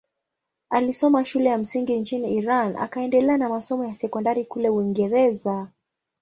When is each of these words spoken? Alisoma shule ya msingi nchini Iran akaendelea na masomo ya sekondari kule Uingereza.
Alisoma 0.69 1.25
shule 1.25 1.49
ya 1.49 1.57
msingi 1.57 1.99
nchini 1.99 2.35
Iran 2.35 2.75
akaendelea 2.77 3.37
na 3.37 3.49
masomo 3.49 3.85
ya 3.85 3.93
sekondari 3.93 4.45
kule 4.45 4.69
Uingereza. 4.69 5.71